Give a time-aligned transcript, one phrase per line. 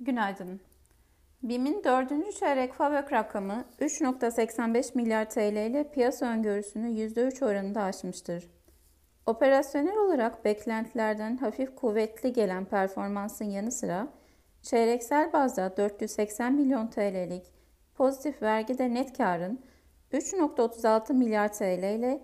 [0.00, 0.60] Günaydın.
[1.42, 8.50] BİM'in dördüncü çeyrek FAVÖK rakamı 3.85 milyar TL ile piyasa öngörüsünü %3 oranında aşmıştır.
[9.26, 14.08] Operasyonel olarak beklentilerden hafif kuvvetli gelen performansın yanı sıra
[14.62, 17.52] çeyreksel bazda 480 milyon TL'lik
[17.94, 19.60] pozitif vergide net karın
[20.12, 22.20] 3.36 milyar TL ile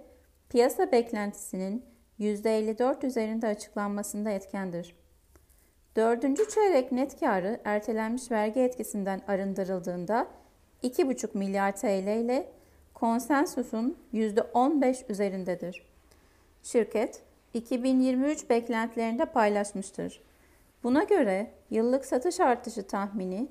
[0.49, 1.85] piyasa beklentisinin
[2.21, 5.04] %54 üzerinde açıklanmasında etkendir.
[5.97, 10.27] Dördüncü çeyrek net karı ertelenmiş vergi etkisinden arındırıldığında
[10.83, 12.53] 2,5 milyar TL ile
[12.95, 15.87] konsensusun %15 üzerindedir.
[16.63, 17.23] Şirket
[17.55, 20.21] 2023 beklentilerinde paylaşmıştır.
[20.83, 23.49] Buna göre yıllık satış artışı tahmini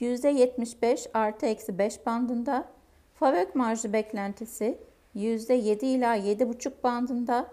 [0.00, 2.68] %75 artı eksi 5 bandında,
[3.14, 4.78] FAVÖK marjı beklentisi
[5.16, 7.46] %7 ila 7,5 bandında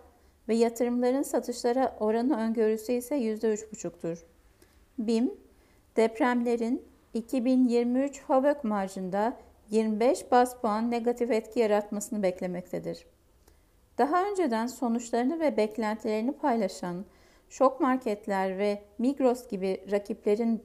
[0.48, 4.18] ve yatırımların satışlara oranı öngörüsü ise %3,5'tur.
[4.98, 5.34] BİM,
[5.96, 9.38] depremlerin 2023 FAVÖK marjında
[9.70, 13.06] 25 bas puan negatif etki yaratmasını beklemektedir.
[13.98, 17.06] Daha önceden sonuçlarını ve beklentilerini paylaşan
[17.50, 20.64] şok marketler ve Migros gibi rakiplerin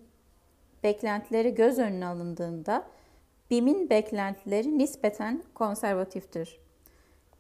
[0.83, 2.85] beklentileri göz önüne alındığında
[3.51, 6.61] BİM'in beklentileri nispeten konservatiftir.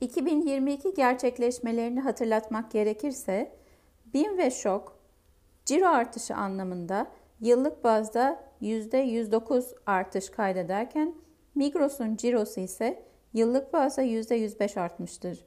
[0.00, 3.52] 2022 gerçekleşmelerini hatırlatmak gerekirse
[4.14, 4.98] BİM ve ŞOK
[5.64, 7.06] ciro artışı anlamında
[7.40, 11.14] yıllık bazda %109 artış kaydederken
[11.54, 15.44] Migros'un cirosu ise yıllık bazda %105 artmıştır.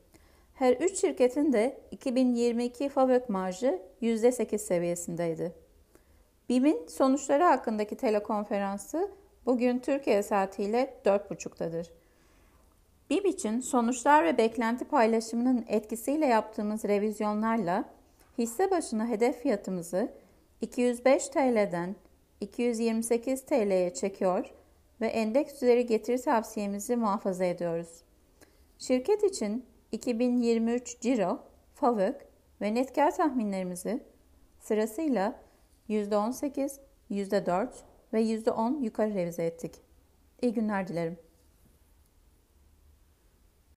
[0.53, 5.55] Her üç şirketin de 2022 FAVÖK marjı %8 seviyesindeydi.
[6.49, 9.11] BİM'in sonuçları hakkındaki telekonferansı
[9.45, 11.91] bugün Türkiye saatiyle 4.30'dadır.
[13.11, 17.85] BİM için sonuçlar ve beklenti paylaşımının etkisiyle yaptığımız revizyonlarla
[18.37, 20.11] hisse başına hedef fiyatımızı
[20.61, 21.95] 205 TL'den
[22.41, 24.53] 228 TL'ye çekiyor
[25.01, 28.03] ve endeks üzeri getiri tavsiyemizi muhafaza ediyoruz.
[28.77, 31.39] Şirket için 2023 ciro,
[31.73, 32.27] FAVÖK
[32.61, 34.03] ve net kar tahminlerimizi
[34.59, 35.39] sırasıyla
[35.89, 36.79] %18,
[37.09, 37.69] %4
[38.13, 39.73] ve %10 yukarı revize ettik.
[40.41, 41.17] İyi günler dilerim.